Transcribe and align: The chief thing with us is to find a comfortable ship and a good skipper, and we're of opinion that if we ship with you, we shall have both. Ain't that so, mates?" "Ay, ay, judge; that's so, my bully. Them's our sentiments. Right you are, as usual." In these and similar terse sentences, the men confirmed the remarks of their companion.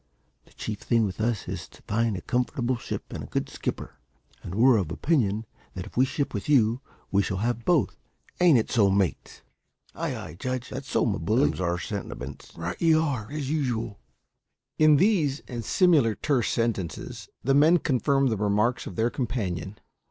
The 0.45 0.53
chief 0.53 0.79
thing 0.79 1.05
with 1.05 1.21
us 1.21 1.47
is 1.47 1.69
to 1.69 1.83
find 1.83 2.17
a 2.17 2.21
comfortable 2.21 2.75
ship 2.75 3.13
and 3.13 3.23
a 3.23 3.27
good 3.27 3.47
skipper, 3.49 3.99
and 4.41 4.55
we're 4.55 4.77
of 4.77 4.91
opinion 4.91 5.45
that 5.75 5.85
if 5.85 5.95
we 5.95 6.05
ship 6.05 6.33
with 6.33 6.49
you, 6.49 6.81
we 7.11 7.21
shall 7.21 7.37
have 7.37 7.65
both. 7.65 7.95
Ain't 8.39 8.57
that 8.57 8.71
so, 8.71 8.89
mates?" 8.89 9.43
"Ay, 9.93 10.15
ay, 10.15 10.33
judge; 10.39 10.69
that's 10.69 10.89
so, 10.89 11.05
my 11.05 11.19
bully. 11.19 11.41
Them's 11.43 11.61
our 11.61 11.77
sentiments. 11.77 12.51
Right 12.57 12.81
you 12.81 12.99
are, 12.99 13.31
as 13.31 13.51
usual." 13.51 13.99
In 14.79 14.95
these 14.95 15.43
and 15.47 15.63
similar 15.63 16.15
terse 16.15 16.49
sentences, 16.49 17.29
the 17.43 17.53
men 17.53 17.77
confirmed 17.77 18.29
the 18.29 18.37
remarks 18.37 18.87
of 18.87 18.95
their 18.95 19.11
companion. 19.11 19.77